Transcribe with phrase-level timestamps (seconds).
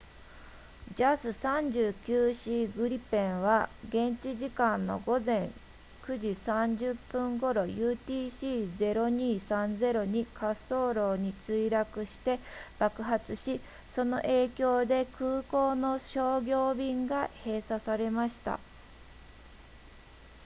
[0.97, 5.51] jas 39c グリペンは現地時間の午前
[6.05, 12.39] 9時30分頃 utc 0230に滑走路に墜落して
[12.79, 18.59] 爆発しその影響で空港の商業便が閉鎖されました